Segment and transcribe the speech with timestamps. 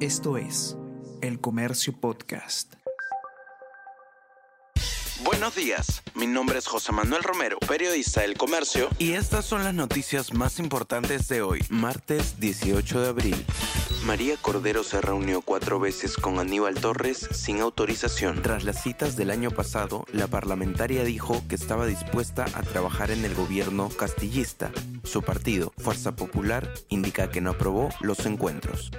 [0.00, 0.76] Esto es
[1.22, 2.74] El Comercio Podcast.
[5.24, 9.72] Buenos días, mi nombre es José Manuel Romero, periodista del Comercio, y estas son las
[9.72, 13.46] noticias más importantes de hoy, martes 18 de abril.
[14.04, 18.42] María Cordero se reunió cuatro veces con Aníbal Torres sin autorización.
[18.42, 23.24] Tras las citas del año pasado, la parlamentaria dijo que estaba dispuesta a trabajar en
[23.24, 24.70] el gobierno castillista.
[25.02, 28.90] Su partido, Fuerza Popular, indica que no aprobó los encuentros.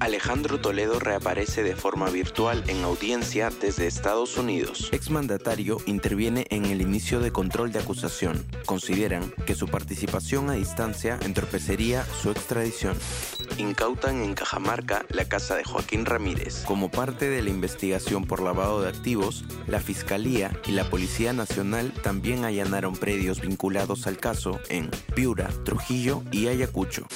[0.00, 4.88] Alejandro Toledo reaparece de forma virtual en audiencia desde Estados Unidos.
[4.92, 8.44] Exmandatario interviene en el inicio de control de acusación.
[8.66, 12.96] Consideran que su participación a distancia entorpecería su extradición.
[13.58, 16.64] Incautan en Cajamarca la casa de Joaquín Ramírez.
[16.66, 21.92] Como parte de la investigación por lavado de activos, la Fiscalía y la Policía Nacional
[22.02, 27.06] también allanaron predios vinculados al caso en Piura, Trujillo y Ayacucho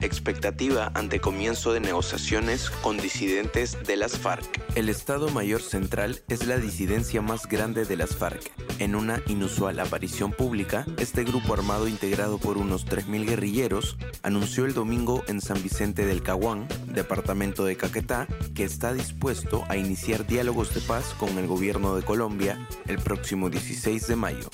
[0.00, 4.44] expectativa ante comienzo de negociaciones con disidentes de las FARC.
[4.74, 8.52] El Estado Mayor Central es la disidencia más grande de las FARC.
[8.78, 14.74] En una inusual aparición pública, este grupo armado integrado por unos 3.000 guerrilleros anunció el
[14.74, 20.74] domingo en San Vicente del Caguán, departamento de Caquetá, que está dispuesto a iniciar diálogos
[20.74, 24.48] de paz con el gobierno de Colombia el próximo 16 de mayo.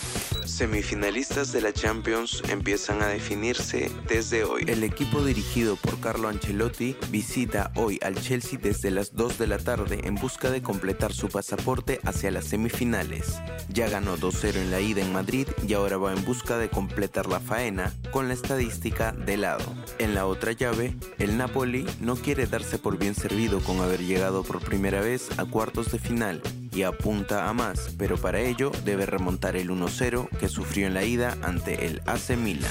[0.44, 4.64] Semifinalistas de la Champions empiezan a definirse desde hoy.
[4.66, 9.56] El equipo dirigido por Carlo Ancelotti visita hoy al Chelsea desde las 2 de la
[9.56, 13.40] tarde en busca de completar su pasaporte hacia las semifinales.
[13.70, 17.28] Ya ganó 2-0 en la ida en Madrid y ahora va en busca de completar
[17.28, 19.64] la faena con la estadística de lado.
[19.98, 24.42] En la otra llave, el Napoli no quiere darse por bien servido con haber llegado
[24.42, 26.42] por primera vez a cuartos de final
[26.74, 31.04] y apunta a más, pero para ello debe remontar el 1-0 que sufrió en la
[31.04, 32.70] ida ante el AC Milan.